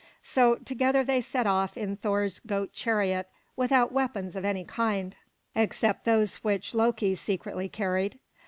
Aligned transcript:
So 0.23 0.55
together 0.55 1.03
they 1.03 1.21
set 1.21 1.45
off 1.45 1.77
in 1.77 1.95
Thor's 1.95 2.39
goat 2.39 2.73
chariot, 2.73 3.29
without 3.55 3.91
weapons 3.91 4.35
of 4.35 4.43
any 4.43 4.65
kind 4.65 5.15
except 5.53 6.05
those 6.05 6.37
which 6.37 6.73
Loki 6.73 7.13
secretly 7.13 7.69
carried. 7.69 8.17